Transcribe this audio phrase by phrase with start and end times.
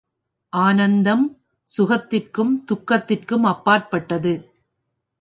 [0.53, 1.25] ஆனந்தம்,
[1.67, 4.33] சுகத்திற்கும் துக்கத்திற்கும் அப்பாற்பட்டது.